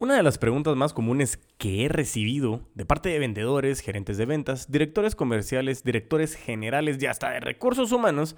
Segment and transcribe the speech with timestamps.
[0.00, 4.26] Una de las preguntas más comunes que he recibido de parte de vendedores, gerentes de
[4.26, 8.34] ventas, directores comerciales, directores generales y hasta de recursos humanos,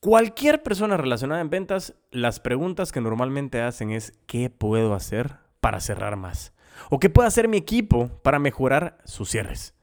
[0.00, 5.80] cualquier persona relacionada en ventas, las preguntas que normalmente hacen es ¿qué puedo hacer para
[5.80, 6.52] cerrar más?
[6.90, 9.74] ¿O qué puede hacer mi equipo para mejorar sus cierres?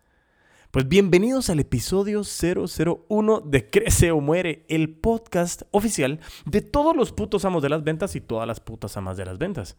[0.69, 7.11] Pues bienvenidos al episodio 001 de Crece o Muere, el podcast oficial de todos los
[7.11, 9.77] putos amos de las ventas y todas las putas amas de las ventas.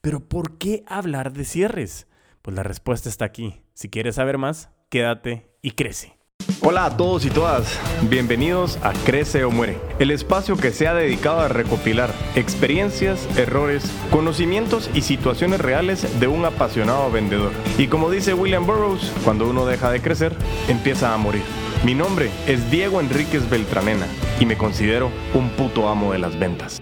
[0.00, 2.06] Pero ¿por qué hablar de cierres?
[2.42, 3.62] Pues la respuesta está aquí.
[3.74, 6.16] Si quieres saber más, quédate y crece.
[6.60, 7.78] Hola a todos y todas,
[8.08, 13.84] bienvenidos a Crece o Muere, el espacio que se ha dedicado a recopilar experiencias, errores,
[14.10, 17.52] conocimientos y situaciones reales de un apasionado vendedor.
[17.76, 20.34] Y como dice William Burroughs, cuando uno deja de crecer,
[20.68, 21.42] empieza a morir.
[21.84, 24.06] Mi nombre es Diego Enríquez Beltranena
[24.40, 26.80] y me considero un puto amo de las ventas.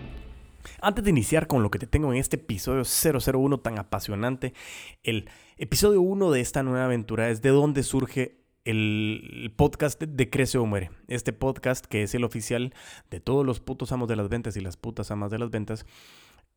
[0.81, 4.53] Antes de iniciar con lo que te tengo en este episodio 001 tan apasionante,
[5.03, 10.59] el episodio 1 de esta nueva aventura es de dónde surge el podcast de Crece
[10.59, 10.91] o Muere.
[11.09, 12.75] Este podcast que es el oficial
[13.11, 15.87] de todos los putos amos de las ventas y las putas amas de las ventas,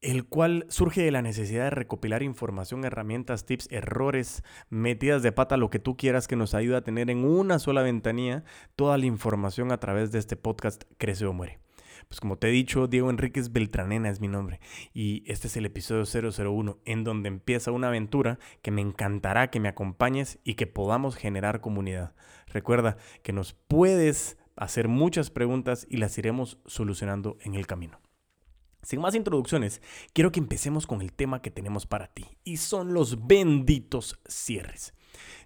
[0.02, 5.56] el cual surge de la necesidad de recopilar información, herramientas, tips, errores, metidas de pata,
[5.56, 8.44] lo que tú quieras que nos ayude a tener en una sola ventanilla
[8.76, 11.60] toda la información a través de este podcast Crece o Muere.
[12.10, 14.60] Pues como te he dicho, Diego Enríquez Beltranena es mi nombre
[14.96, 19.60] y este es el episodio 001 en donde empieza una aventura que me encantará que
[19.60, 22.16] me acompañes y que podamos generar comunidad.
[22.48, 28.02] Recuerda que nos puedes hacer muchas preguntas y las iremos solucionando en el camino.
[28.82, 29.80] Sin más introducciones,
[30.12, 34.96] quiero que empecemos con el tema que tenemos para ti y son los benditos cierres.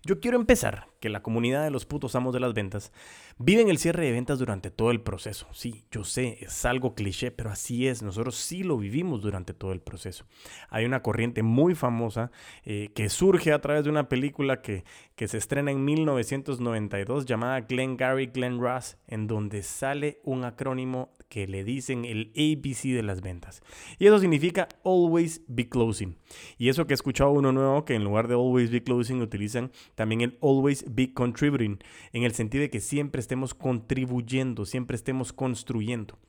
[0.05, 2.91] Yo quiero empezar que la comunidad de los putos amos de las ventas
[3.37, 5.47] viven el cierre de ventas durante todo el proceso.
[5.53, 8.03] Sí, yo sé, es algo cliché, pero así es.
[8.03, 10.25] Nosotros sí lo vivimos durante todo el proceso.
[10.69, 12.31] Hay una corriente muy famosa
[12.65, 14.83] eh, que surge a través de una película que,
[15.15, 21.15] que se estrena en 1992 llamada Glenn Gary, Glenn Ross, en donde sale un acrónimo
[21.33, 23.63] que le dicen el ABC de las ventas.
[23.97, 26.15] Y eso significa Always Be Closing.
[26.59, 29.71] Y eso que he escuchado uno nuevo, que en lugar de Always Be Closing utilizan
[29.95, 31.79] también el Always Be Contributing,
[32.11, 36.19] en el sentido de que siempre estemos contribuyendo, siempre estemos construyendo.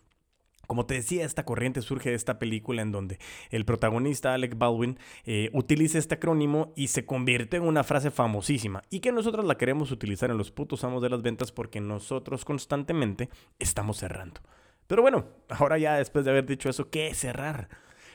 [0.66, 3.18] Como te decía, esta corriente surge de esta película en donde
[3.50, 8.82] el protagonista Alec Baldwin eh, utiliza este acrónimo y se convierte en una frase famosísima
[8.90, 12.44] y que nosotros la queremos utilizar en los putos amos de las ventas porque nosotros
[12.44, 14.40] constantemente estamos cerrando.
[14.86, 17.68] Pero bueno, ahora ya después de haber dicho eso, ¿qué es cerrar?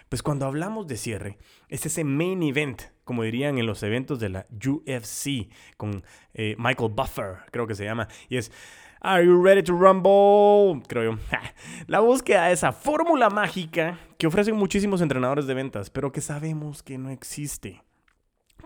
[0.07, 1.37] Pues cuando hablamos de cierre,
[1.67, 6.03] es ese main event, como dirían en los eventos de la UFC, con
[6.35, 8.51] eh, Michael Buffer, creo que se llama, y es,
[9.01, 10.83] ¿Are you ready to rumble?
[10.87, 11.19] Creo yo.
[11.87, 16.83] La búsqueda de esa fórmula mágica que ofrecen muchísimos entrenadores de ventas, pero que sabemos
[16.83, 17.81] que no existe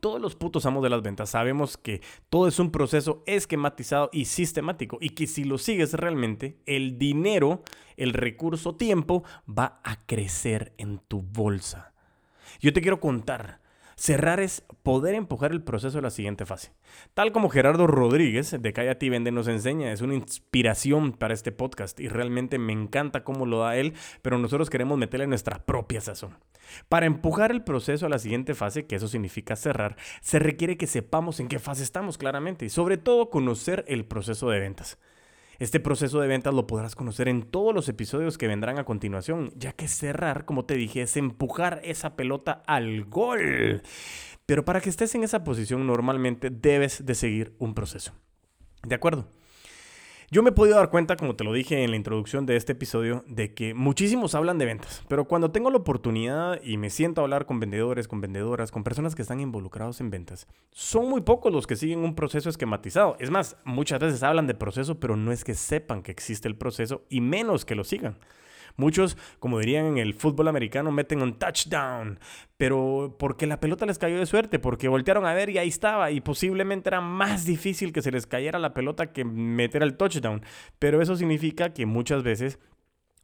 [0.01, 4.25] todos los putos amos de las ventas sabemos que todo es un proceso esquematizado y
[4.25, 7.63] sistemático y que si lo sigues realmente, el dinero,
[7.95, 11.93] el recurso tiempo va a crecer en tu bolsa.
[12.59, 13.62] Yo te quiero contar
[13.95, 16.73] Cerrar es poder empujar el proceso a la siguiente fase.
[17.13, 21.51] Tal como Gerardo Rodríguez de Calla y Vende nos enseña, es una inspiración para este
[21.51, 26.01] podcast y realmente me encanta cómo lo da él, pero nosotros queremos meterle nuestra propia
[26.01, 26.37] sazón.
[26.89, 30.87] Para empujar el proceso a la siguiente fase, que eso significa cerrar, se requiere que
[30.87, 34.97] sepamos en qué fase estamos claramente y sobre todo conocer el proceso de ventas.
[35.59, 39.51] Este proceso de ventas lo podrás conocer en todos los episodios que vendrán a continuación,
[39.55, 43.83] ya que cerrar, como te dije, es empujar esa pelota al gol.
[44.45, 48.13] Pero para que estés en esa posición normalmente debes de seguir un proceso.
[48.83, 49.27] ¿De acuerdo?
[50.33, 52.71] Yo me he podido dar cuenta, como te lo dije en la introducción de este
[52.71, 57.21] episodio, de que muchísimos hablan de ventas, pero cuando tengo la oportunidad y me siento
[57.21, 61.21] a hablar con vendedores, con vendedoras, con personas que están involucrados en ventas, son muy
[61.21, 63.15] pocos los que siguen un proceso esquematizado.
[63.19, 66.55] Es más, muchas veces hablan de proceso, pero no es que sepan que existe el
[66.55, 68.17] proceso y menos que lo sigan.
[68.75, 72.19] Muchos, como dirían en el fútbol americano, meten un touchdown,
[72.57, 76.11] pero porque la pelota les cayó de suerte, porque voltearon a ver y ahí estaba,
[76.11, 80.43] y posiblemente era más difícil que se les cayera la pelota que meter el touchdown.
[80.79, 82.59] Pero eso significa que muchas veces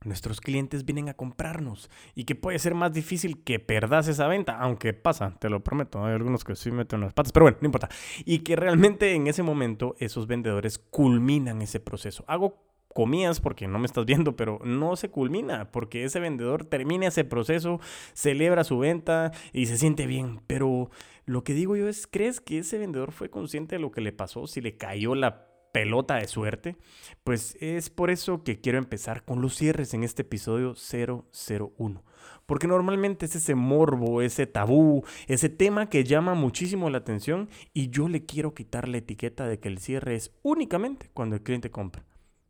[0.06, 4.58] nuestros clientes vienen a comprarnos y que puede ser más difícil que perdas esa venta,
[4.60, 7.66] aunque pasa, te lo prometo, hay algunos que sí meten las patas, pero bueno, no
[7.66, 7.90] importa.
[8.26, 12.24] Y que realmente en ese momento esos vendedores culminan ese proceso.
[12.28, 12.64] Hago
[13.00, 17.24] comías porque no me estás viendo, pero no se culmina porque ese vendedor termina ese
[17.24, 17.80] proceso,
[18.12, 20.42] celebra su venta y se siente bien.
[20.48, 20.92] Pero
[21.26, 24.12] lo que digo yo es, ¿crees que ese vendedor fue consciente de lo que le
[24.12, 24.48] pasó?
[24.48, 26.76] Si le cayó la pelota de suerte,
[27.24, 32.04] pues es por eso que quiero empezar con los cierres en este episodio 001.
[32.46, 37.92] Porque normalmente es ese morbo, ese tabú, ese tema que llama muchísimo la atención y
[37.92, 41.72] yo le quiero quitar la etiqueta de que el cierre es únicamente cuando el cliente
[41.72, 42.04] compra,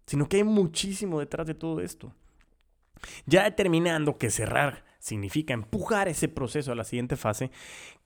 [0.09, 2.11] sino que hay muchísimo detrás de todo esto.
[3.27, 7.51] Ya determinando que cerrar significa empujar ese proceso a la siguiente fase,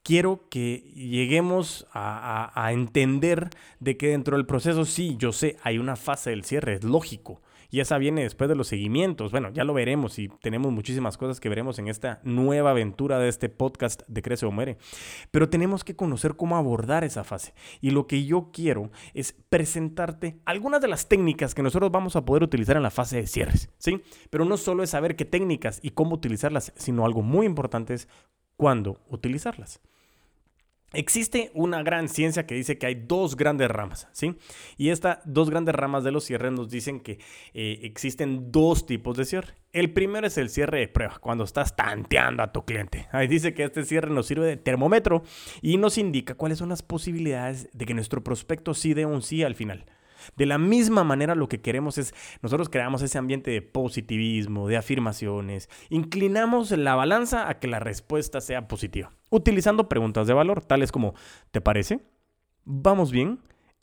[0.04, 5.96] quiero que lleguemos a, entender de que dentro del proceso, sí, yo sé, hay una
[5.96, 7.42] fase del cierre, es lógico.
[7.74, 9.32] Y esa viene después de los seguimientos.
[9.32, 13.28] Bueno, ya lo veremos y tenemos muchísimas cosas que veremos en esta nueva aventura de
[13.28, 14.78] este podcast de Crece o Muere.
[15.32, 17.56] Pero tenemos que conocer cómo abordar esa fase.
[17.82, 22.24] Y lo que yo quiero es presentarte algunas de las técnicas que nosotros vamos a
[22.24, 23.72] poder utilizar en la fase de cierres.
[23.80, 24.04] ¿sí?
[24.30, 28.08] Pero no solo es saber qué técnicas y cómo utilizarlas, sino algo muy importante es
[28.56, 29.82] cuándo utilizarlas.
[30.94, 34.36] Existe una gran ciencia que dice que hay dos grandes ramas, ¿sí?
[34.78, 37.20] Y estas dos grandes ramas de los cierres nos dicen que
[37.54, 39.56] eh, existen dos tipos de cierre.
[39.72, 43.08] El primero es el cierre de prueba, cuando estás tanteando a tu cliente.
[43.12, 45.24] Ahí dice que este cierre nos sirve de termómetro
[45.64, 49.42] y nos indica cuáles son las posibilidades de que nuestro prospecto sí dé un sí
[49.42, 49.86] al final.
[50.36, 54.78] De la misma manera lo que queremos es, nosotros creamos ese ambiente de positivismo, de
[54.78, 60.92] afirmaciones, inclinamos la balanza a que la respuesta sea positiva, utilizando preguntas de valor, tales
[60.92, 61.16] como,
[61.50, 62.02] ¿te parece?
[62.66, 63.40] ¿Vamos bien?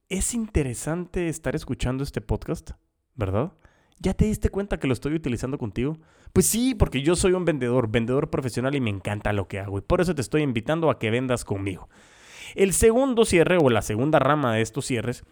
[0.08, 2.70] Es interesante estar escuchando este podcast,
[3.16, 3.52] ¿verdad?
[3.98, 5.98] ¿Ya te diste cuenta que lo estoy utilizando contigo?
[6.32, 9.78] Pues sí, porque yo soy un vendedor, vendedor profesional y me encanta lo que hago
[9.78, 11.88] y por eso te estoy invitando a que vendas conmigo.
[12.54, 15.24] El segundo cierre o la segunda rama de estos cierres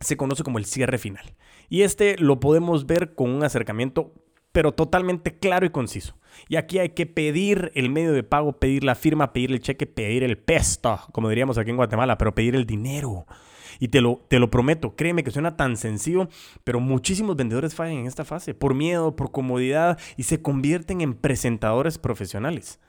[0.00, 1.36] se conoce como el cierre final.
[1.68, 4.12] Y este lo podemos ver con un acercamiento
[4.50, 6.16] pero totalmente claro y conciso.
[6.48, 9.86] Y aquí hay que pedir el medio de pago, pedir la firma, pedir el cheque,
[9.86, 13.26] pedir el pesto, como diríamos aquí en Guatemala, pero pedir el dinero.
[13.78, 16.28] Y te lo, te lo prometo, créeme que suena tan sencillo,
[16.62, 21.14] pero muchísimos vendedores fallan en esta fase por miedo, por comodidad y se convierten en
[21.14, 22.80] presentadores profesionales.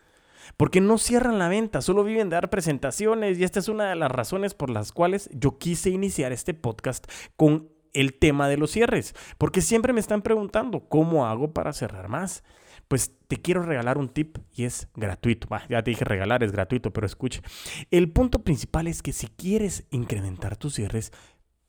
[0.58, 3.96] Porque no cierran la venta, solo viven de dar presentaciones y esta es una de
[3.96, 8.72] las razones por las cuales yo quise iniciar este podcast con el tema de los
[8.72, 9.16] cierres.
[9.38, 12.44] Porque siempre me están preguntando, ¿cómo hago para cerrar más?
[12.88, 15.48] Pues te quiero regalar un tip y es gratuito.
[15.70, 17.42] ya te dije regalar, es gratuito, pero escuche.
[17.92, 21.12] El punto principal es que si quieres incrementar tus cierres,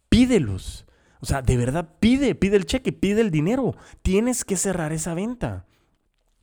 [0.09, 0.87] pídelos.
[1.21, 3.75] O sea, de verdad, pide, pide el cheque, pide el dinero.
[4.03, 5.67] Tienes que cerrar esa venta.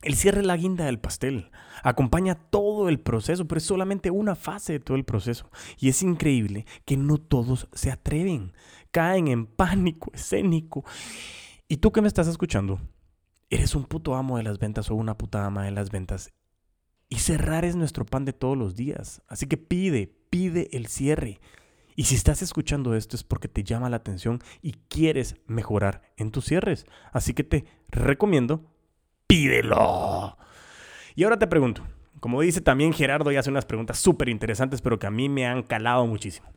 [0.02, 1.52] El cierre es la guinda del pastel.
[1.84, 5.48] Acompaña todo el proceso, pero es solamente una fase de todo el proceso.
[5.78, 8.52] Y es increíble que no todos se atreven.
[8.90, 10.84] Caen en pánico escénico.
[11.68, 12.80] Y tú que me estás escuchando,
[13.52, 16.32] eres un puto amo de las ventas o una puta ama de las ventas.
[17.10, 19.20] Y cerrar es nuestro pan de todos los días.
[19.28, 21.38] Así que pide, pide el cierre.
[21.94, 26.30] Y si estás escuchando esto es porque te llama la atención y quieres mejorar en
[26.30, 26.86] tus cierres.
[27.12, 28.64] Así que te recomiendo
[29.26, 30.38] pídelo.
[31.14, 31.82] Y ahora te pregunto,
[32.20, 35.46] como dice también Gerardo y hace unas preguntas súper interesantes, pero que a mí me
[35.46, 36.48] han calado muchísimo.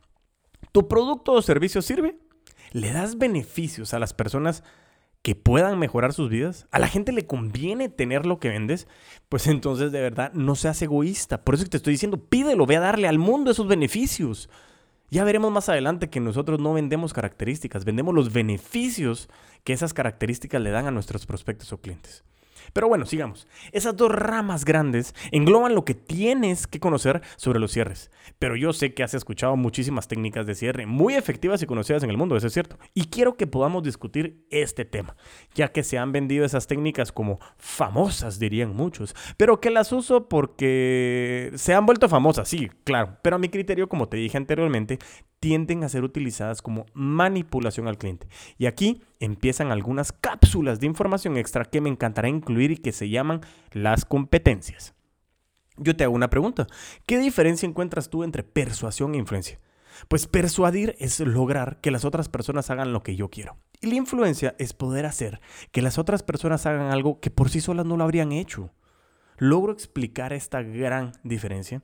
[0.71, 2.17] ¿Tu producto o servicio sirve?
[2.71, 4.63] ¿Le das beneficios a las personas
[5.25, 6.67] que puedan mejorar sus vidas?
[6.69, 8.87] ¿A la gente le conviene tener lo que vendes?
[9.27, 11.43] Pues entonces de verdad no seas egoísta.
[11.43, 14.51] Por eso que te estoy diciendo, pídelo, ve a darle al mundo esos beneficios.
[15.09, 19.27] Ya veremos más adelante que nosotros no vendemos características, vendemos los beneficios
[19.63, 22.23] que esas características le dan a nuestros prospectos o clientes.
[22.75, 23.47] Pero bueno, sigamos.
[23.71, 28.11] Esas dos ramas grandes engloban lo que tienes que conocer sobre los cierres.
[28.37, 32.09] Pero yo sé que has escuchado muchísimas técnicas de cierre muy efectivas y conocidas en
[32.09, 32.77] el mundo, eso es cierto.
[32.93, 35.15] Y quiero que podamos discutir este tema,
[35.53, 40.27] ya que se han vendido esas técnicas como famosas, dirían muchos, pero que las uso
[40.27, 43.19] porque se han vuelto famosas, sí, claro.
[43.21, 44.99] Pero a mi criterio, como te dije anteriormente,
[45.39, 48.27] tienden a ser utilizadas como manipulación al cliente.
[48.57, 53.09] Y aquí empiezan algunas cápsulas de información extra que me encantará incluir y que se
[53.09, 53.41] llaman
[53.71, 54.93] las competencias.
[55.77, 56.67] Yo te hago una pregunta.
[57.05, 59.59] ¿Qué diferencia encuentras tú entre persuasión e influencia?
[60.07, 63.57] Pues persuadir es lograr que las otras personas hagan lo que yo quiero.
[63.81, 65.39] Y la influencia es poder hacer
[65.71, 68.73] que las otras personas hagan algo que por sí solas no lo habrían hecho.
[69.37, 71.81] ¿Logro explicar esta gran diferencia?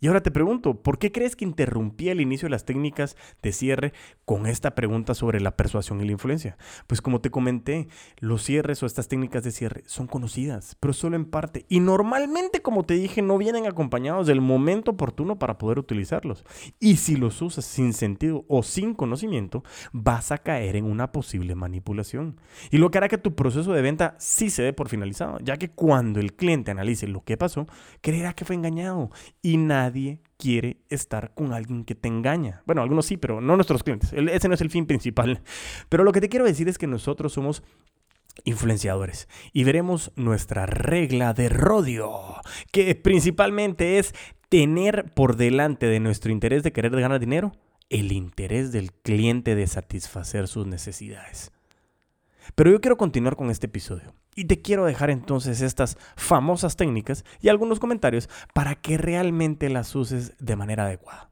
[0.00, 3.52] Y ahora te pregunto, ¿por qué crees que interrumpí el inicio de las técnicas de
[3.52, 3.92] cierre
[4.24, 6.56] con esta pregunta sobre la persuasión y la influencia?
[6.86, 7.88] Pues como te comenté,
[8.18, 11.66] los cierres o estas técnicas de cierre son conocidas, pero solo en parte.
[11.68, 16.44] Y normalmente, como te dije, no vienen acompañados del momento oportuno para poder utilizarlos.
[16.78, 21.54] Y si los usas sin sentido o sin conocimiento, vas a caer en una posible
[21.54, 22.40] manipulación.
[22.70, 25.56] Y lo que hará que tu proceso de venta sí se dé por finalizado, ya
[25.56, 27.66] que cuando el cliente analice lo que pasó,
[28.00, 29.10] creerá que fue engañado
[29.42, 29.56] y
[29.88, 32.62] nadie quiere estar con alguien que te engaña.
[32.66, 34.12] Bueno, algunos sí, pero no nuestros clientes.
[34.12, 35.42] ese no es el fin principal.
[35.88, 37.62] Pero lo que te quiero decir es que nosotros somos
[38.44, 42.10] influenciadores y veremos nuestra regla de rodio,
[42.70, 44.14] que principalmente es
[44.48, 47.52] tener por delante de nuestro interés de querer ganar dinero
[47.90, 51.52] el interés del cliente de satisfacer sus necesidades.
[52.54, 57.24] Pero yo quiero continuar con este episodio y te quiero dejar entonces estas famosas técnicas
[57.40, 61.28] y algunos comentarios para que realmente las uses de manera adecuada.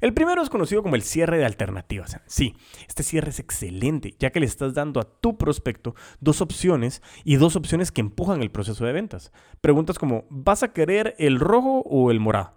[0.00, 2.20] El primero es conocido como el cierre de alternativas.
[2.26, 2.54] Sí,
[2.86, 7.34] este cierre es excelente, ya que le estás dando a tu prospecto dos opciones y
[7.34, 9.32] dos opciones que empujan el proceso de ventas.
[9.60, 12.54] Preguntas como, ¿vas a querer el rojo o el morado?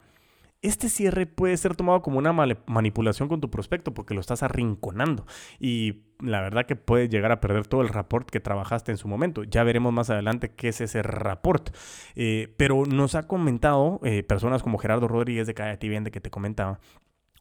[0.62, 5.26] Este cierre puede ser tomado como una manipulación con tu prospecto porque lo estás arrinconando
[5.58, 9.08] y la verdad que puedes llegar a perder todo el rapport que trabajaste en su
[9.08, 9.46] momento.
[9.46, 11.74] Ya veremos más adelante qué es ese rapport.
[12.16, 16.30] Eh, pero nos ha comentado eh, personas como Gerardo Rodríguez de y Vende que te
[16.30, 16.82] comentaba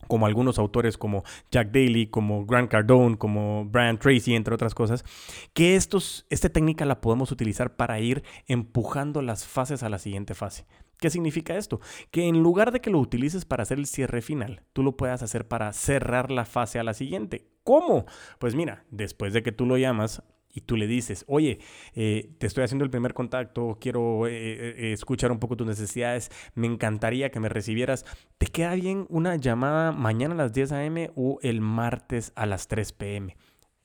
[0.06, 5.04] como algunos autores como Jack Daly, como Grant Cardone, como Brian Tracy, entre otras cosas,
[5.54, 10.66] que esta técnica la podemos utilizar para ir empujando las fases a la siguiente fase.
[10.98, 11.80] ¿Qué significa esto?
[12.10, 15.22] Que en lugar de que lo utilices para hacer el cierre final, tú lo puedas
[15.22, 17.46] hacer para cerrar la fase a la siguiente.
[17.62, 18.06] ¿Cómo?
[18.38, 21.60] Pues mira, después de que tú lo llamas, y tú le dices, oye,
[21.94, 26.30] eh, te estoy haciendo el primer contacto, quiero eh, eh, escuchar un poco tus necesidades,
[26.54, 28.04] me encantaría que me recibieras,
[28.38, 31.12] ¿te queda bien una llamada mañana a las 10 a.m.
[31.14, 33.36] o el martes a las 3 p.m.?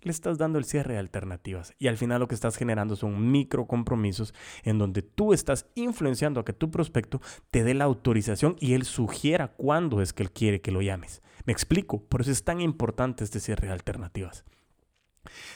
[0.04, 3.32] Le estás dando el cierre de alternativas y al final lo que estás generando son
[3.32, 4.34] micro compromisos
[4.64, 8.84] en donde tú estás influenciando a que tu prospecto te dé la autorización y él
[8.84, 11.22] sugiera cuándo es que él quiere que lo llames.
[11.46, 14.46] Me explico, por eso es tan importante este cierre de alternativas.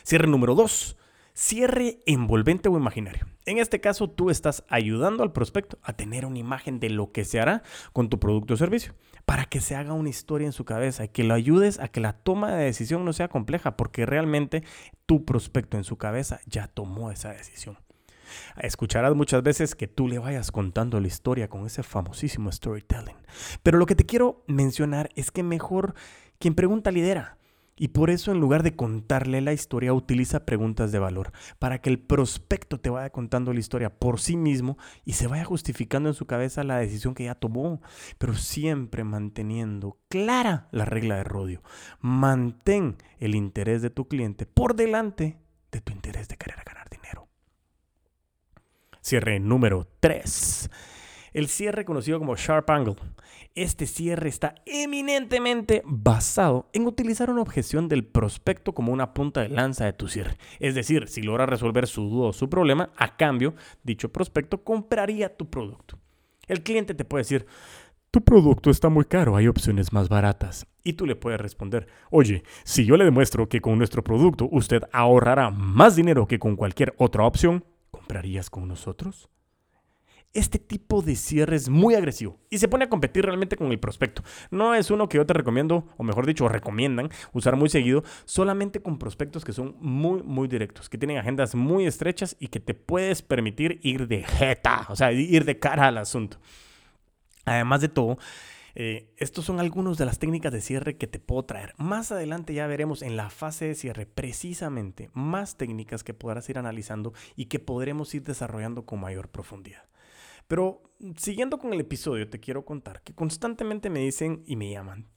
[0.04, 0.98] Cierre número 2.
[1.40, 3.28] Cierre envolvente o imaginario.
[3.46, 7.26] En este caso, tú estás ayudando al prospecto a tener una imagen de lo que
[7.26, 7.62] se hará
[7.94, 11.10] con tu producto o servicio, para que se haga una historia en su cabeza y
[11.10, 14.64] que lo ayudes a que la toma de decisión no sea compleja, porque realmente
[15.06, 17.78] tu prospecto en su cabeza ya tomó esa decisión.
[18.60, 23.16] Escucharás muchas veces que tú le vayas contando la historia con ese famosísimo storytelling.
[23.62, 25.94] Pero lo que te quiero mencionar es que mejor
[26.40, 27.38] quien pregunta lidera.
[27.78, 31.90] Y por eso en lugar de contarle la historia, utiliza preguntas de valor, para que
[31.90, 36.16] el prospecto te vaya contando la historia por sí mismo y se vaya justificando en
[36.16, 37.82] su cabeza la decisión que ya tomó,
[38.18, 41.62] pero siempre manteniendo clara la regla de rodio.
[42.02, 45.38] Mantén el interés de tu cliente por delante
[45.72, 47.28] de tu interés de querer ganar dinero.
[49.02, 50.70] Cierre número 3.
[51.38, 52.96] El cierre conocido como Sharp Angle.
[53.54, 59.50] Este cierre está eminentemente basado en utilizar una objeción del prospecto como una punta de
[59.50, 60.40] lanza de tu cierre.
[60.60, 63.54] Es decir, si logra resolver su duda o su problema, a cambio,
[63.84, 66.00] dicho prospecto compraría tu producto.
[66.48, 67.46] El cliente te puede decir,
[68.10, 70.66] tu producto está muy caro, hay opciones más baratas.
[70.84, 74.82] Y tú le puedes responder, oye, si yo le demuestro que con nuestro producto usted
[74.92, 79.30] ahorrará más dinero que con cualquier otra opción, ¿comprarías con nosotros?
[80.38, 83.80] Este tipo de cierre es muy agresivo y se pone a competir realmente con el
[83.80, 84.24] prospecto.
[84.52, 88.82] No es uno que yo te recomiendo, o mejor dicho, recomiendan usar muy seguido, solamente
[88.82, 92.76] con prospectos que son muy, muy directos, que tienen agendas muy estrechas y que te
[92.76, 96.38] puedes permitir ir de jeta, o sea, ir de cara al asunto.
[97.46, 98.20] Además de todo,
[98.76, 101.74] eh, estos son algunos de las técnicas de cierre que te puedo traer.
[101.78, 106.60] Más adelante ya veremos en la fase de cierre precisamente más técnicas que podrás ir
[106.60, 109.88] analizando y que podremos ir desarrollando con mayor profundidad.
[110.48, 110.82] Pero
[111.18, 115.10] siguiendo con el episodio, te quiero contar que constantemente me dicen y me llaman.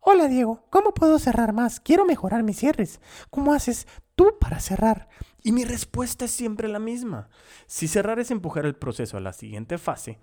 [0.00, 1.78] Hola Diego, ¿cómo puedo cerrar más?
[1.78, 3.00] Quiero mejorar mis cierres.
[3.30, 5.08] ¿Cómo haces tú para cerrar?
[5.42, 7.28] Y mi respuesta es siempre la misma.
[7.66, 10.18] Si cerrar es empujar el proceso a la siguiente fase,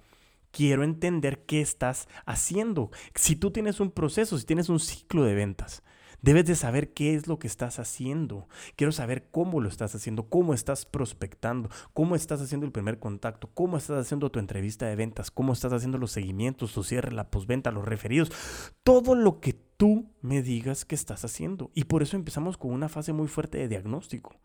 [0.51, 2.91] quiero entender qué estás haciendo.
[3.15, 5.81] Si tú tienes un proceso, si tienes un ciclo de ventas,
[6.21, 8.47] Debes de saber qué es lo que estás haciendo.
[8.75, 13.49] Quiero saber cómo lo estás haciendo, cómo estás prospectando, cómo estás haciendo el primer contacto,
[13.53, 17.29] cómo estás haciendo tu entrevista de ventas, cómo estás haciendo los seguimientos, tu cierre, la
[17.29, 18.31] postventa, los referidos.
[18.83, 21.71] Todo lo que tú me digas que estás haciendo.
[21.73, 24.35] Y por eso empezamos con una fase muy fuerte de diagnóstico.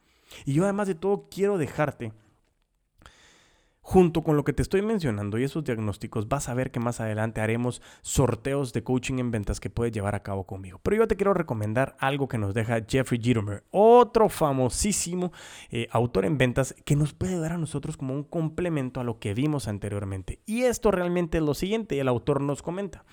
[0.45, 2.13] Y yo además de todo quiero dejarte
[3.87, 7.01] Junto con lo que te estoy mencionando y esos diagnósticos, vas a ver que más
[7.01, 10.81] adelante haremos sorteos de coaching en ventas que puedes llevar a cabo conmigo.
[10.83, 15.33] Pero yo te quiero recomendar algo que nos deja Jeffrey Gitomer, otro famosísimo
[15.71, 19.19] eh, autor en ventas que nos puede dar a nosotros como un complemento a lo
[19.19, 20.41] que vimos anteriormente.
[20.47, 23.05] Y esto realmente es lo siguiente, el autor nos comenta.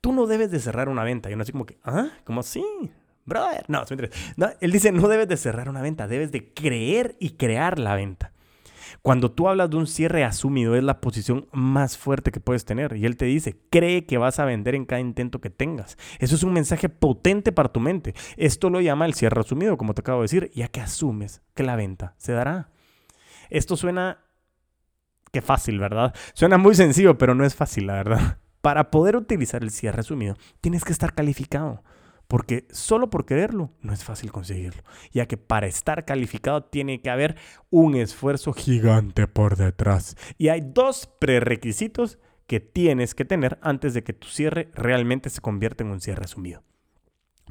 [0.00, 1.28] Tú no debes de cerrar una venta.
[1.28, 2.08] Y uno así como que, ¿ah?
[2.24, 2.64] ¿Cómo así?
[3.26, 3.66] Brother.
[3.68, 3.84] No,
[4.38, 7.94] no, él dice, no debes de cerrar una venta, debes de creer y crear la
[7.94, 8.32] venta.
[9.02, 12.96] Cuando tú hablas de un cierre asumido es la posición más fuerte que puedes tener
[12.96, 15.96] y él te dice, cree que vas a vender en cada intento que tengas.
[16.18, 18.14] Eso es un mensaje potente para tu mente.
[18.36, 21.62] Esto lo llama el cierre asumido, como te acabo de decir, ya que asumes que
[21.62, 22.70] la venta se dará.
[23.50, 24.18] Esto suena
[25.32, 26.14] que fácil, ¿verdad?
[26.34, 28.38] Suena muy sencillo, pero no es fácil, la verdad.
[28.60, 31.82] Para poder utilizar el cierre asumido, tienes que estar calificado.
[32.28, 37.10] Porque solo por quererlo no es fácil conseguirlo, ya que para estar calificado tiene que
[37.10, 37.36] haber
[37.70, 40.16] un esfuerzo gigante por detrás.
[40.36, 45.40] Y hay dos prerequisitos que tienes que tener antes de que tu cierre realmente se
[45.40, 46.62] convierta en un cierre asumido.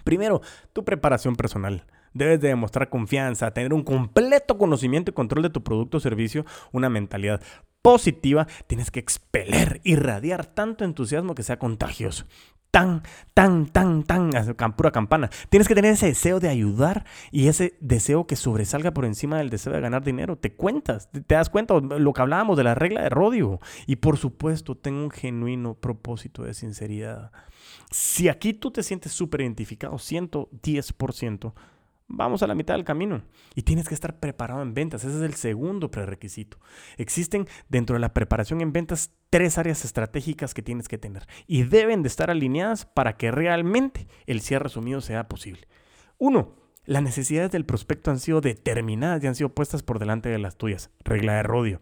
[0.04, 0.42] Primero,
[0.74, 1.86] tu preparación personal.
[2.14, 6.46] Debes de demostrar confianza, tener un completo conocimiento y control de tu producto o servicio,
[6.72, 7.42] una mentalidad
[7.82, 12.26] positiva, tienes que expeler, irradiar tanto entusiasmo que sea contagioso
[12.76, 13.04] tan,
[13.34, 15.30] tan, tan, tan, pura campana.
[15.50, 19.50] Tienes que tener ese deseo de ayudar y ese deseo que sobresalga por encima del
[19.50, 20.36] deseo de ganar dinero.
[20.36, 23.62] Te cuentas, te das cuenta lo que hablábamos de la regla de Rodio.
[23.88, 27.32] Y por supuesto, tengo un genuino propósito de sinceridad.
[27.92, 31.54] Si aquí tú te sientes súper identificado, 110%,
[32.08, 33.24] Vamos a la mitad del camino
[33.56, 35.04] y tienes que estar preparado en ventas.
[35.04, 36.60] Ese es el segundo prerequisito.
[36.98, 41.64] Existen dentro de la preparación en ventas tres áreas estratégicas que tienes que tener y
[41.64, 45.68] deben de estar alineadas para que realmente el cierre asumido sea posible.
[46.20, 50.38] Uno, las necesidades del prospecto han sido determinadas y han sido puestas por delante de
[50.38, 50.92] las tuyas.
[51.04, 51.82] Regla de rodio.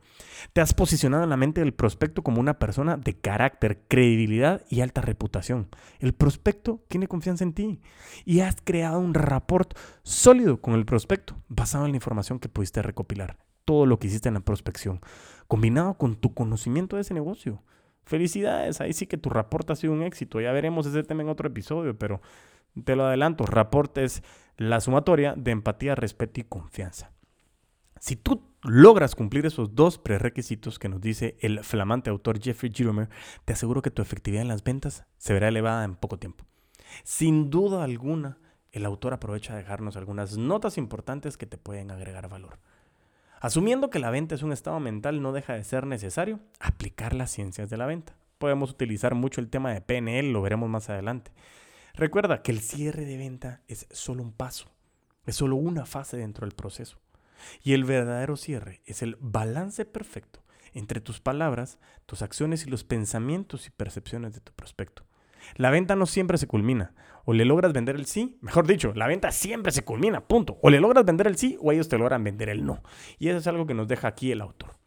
[0.54, 4.82] Te has posicionado en la mente del prospecto como una persona de carácter, credibilidad y
[4.82, 5.68] alta reputación.
[6.00, 7.82] El prospecto tiene confianza en ti
[8.26, 12.82] y has creado un rapport sólido con el prospecto basado en la información que pudiste
[12.82, 13.38] recopilar.
[13.66, 15.02] Todo lo que hiciste en la prospección,
[15.48, 17.64] combinado con tu conocimiento de ese negocio.
[18.06, 20.42] Felicidades, ahí sí que tu rapport ha sido un éxito.
[20.42, 22.22] Ya veremos ese tema en otro episodio, pero
[22.84, 24.24] te lo adelanto, rapport es
[24.58, 27.12] la sumatoria de empatía, respeto y confianza.
[28.00, 33.10] Si tú logras cumplir esos dos prerequisitos que nos dice el flamante autor Jeffrey Gitomer,
[33.46, 36.46] te aseguro que tu efectividad en las ventas se verá elevada en poco tiempo.
[37.04, 38.38] Sin duda alguna,
[38.72, 42.60] el autor aprovecha de dejarnos algunas notas importantes que te pueden agregar valor.
[43.40, 47.32] Asumiendo que la venta es un estado mental, no deja de ser necesario aplicar las
[47.32, 48.16] ciencias de la venta.
[48.38, 51.32] Podemos utilizar mucho el tema de PNL, lo veremos más adelante.
[51.94, 54.72] Recuerda que el cierre de venta es solo un paso,
[55.26, 57.00] es solo una fase dentro del proceso.
[57.62, 62.84] Y el verdadero cierre es el balance perfecto entre tus palabras, tus acciones y los
[62.84, 65.04] pensamientos y percepciones de tu prospecto.
[65.56, 66.94] La venta no siempre se culmina.
[67.26, 70.58] O le logras vender el sí, mejor dicho, la venta siempre se culmina, punto.
[70.62, 72.82] O le logras vender el sí o ellos te logran vender el no.
[73.20, 74.78] Y eso es algo que nos deja aquí el autor.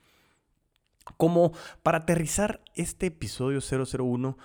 [1.16, 4.36] Como para aterrizar este episodio 001,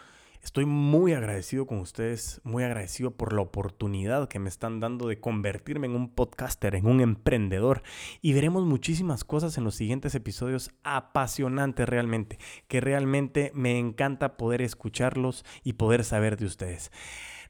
[0.44, 5.20] Estoy muy agradecido con ustedes, muy agradecido por la oportunidad que me están dando de
[5.20, 7.84] convertirme en un podcaster, en un emprendedor.
[8.22, 14.64] Y veremos muchísimas cosas en los siguientes episodios apasionantes realmente, que realmente me encanta poder
[14.64, 16.92] escucharlos y poder saber de ustedes.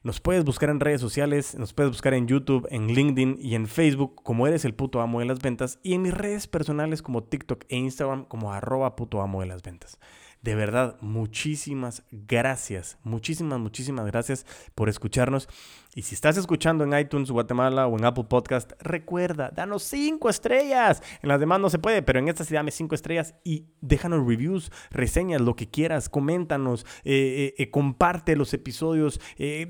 [0.03, 3.67] Nos puedes buscar en redes sociales, nos puedes buscar en YouTube, en LinkedIn y en
[3.67, 7.23] Facebook como eres el puto amo de las ventas y en mis redes personales como
[7.23, 9.99] TikTok e Instagram como arroba puto amo de las ventas.
[10.41, 15.47] De verdad, muchísimas gracias, muchísimas, muchísimas gracias por escucharnos.
[15.93, 21.03] Y si estás escuchando en iTunes Guatemala o en Apple Podcast, recuerda, danos cinco estrellas.
[21.21, 24.25] En las demás no se puede, pero en esta sí dame cinco estrellas y déjanos
[24.25, 29.21] reviews, reseñas, lo que quieras, coméntanos, eh, eh, eh, comparte los episodios,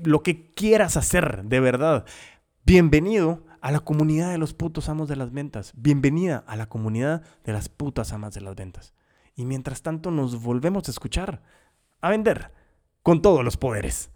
[0.04, 2.06] lo que quieras hacer, de verdad.
[2.64, 5.74] Bienvenido a la comunidad de los putos amos de las ventas.
[5.76, 8.94] Bienvenida a la comunidad de las putas amas de las ventas
[9.34, 11.42] y mientras tanto nos volvemos a escuchar,
[12.00, 12.52] a vender
[13.02, 14.10] con todos los poderes.